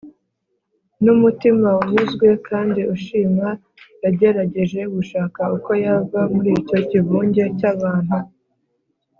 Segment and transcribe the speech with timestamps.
[1.03, 3.47] n’umutima unyuzwe kandi ushima,
[4.03, 8.17] yagerageje gushaka uko yava muri icyo kivunge cy’abantu,